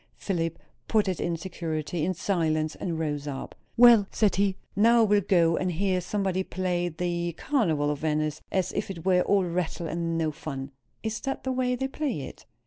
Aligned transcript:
Philip 0.15 0.57
put 0.87 1.07
it 1.07 1.19
in 1.19 1.37
security, 1.37 2.03
in 2.03 2.15
silence, 2.15 2.73
and 2.73 2.97
rose 2.97 3.27
up. 3.27 3.53
"Well," 3.77 4.07
said 4.09 4.37
he, 4.37 4.55
"now 4.75 5.01
I 5.01 5.03
will 5.03 5.21
go 5.21 5.57
and 5.57 5.71
hear 5.71 6.01
somebody 6.01 6.41
play 6.41 6.89
the 6.89 7.33
'Carnival 7.37 7.91
of 7.91 7.99
Venice,' 7.99 8.41
as 8.51 8.71
if 8.71 8.89
it 8.89 9.05
were 9.05 9.21
all 9.21 9.43
rattle 9.45 9.85
and 9.87 10.17
no 10.17 10.31
fun." 10.31 10.71
"Is 11.03 11.19
that 11.19 11.43
the 11.43 11.51
way 11.51 11.75
they 11.75 11.87
play 11.87 12.21
it?" 12.21 12.45